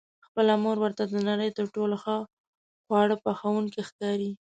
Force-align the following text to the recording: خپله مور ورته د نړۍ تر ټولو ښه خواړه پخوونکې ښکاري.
خپله 0.27 0.53
مور 0.63 0.77
ورته 0.81 1.03
د 1.07 1.15
نړۍ 1.29 1.49
تر 1.57 1.65
ټولو 1.75 1.95
ښه 2.03 2.17
خواړه 2.85 3.15
پخوونکې 3.25 3.81
ښکاري. 3.89 4.31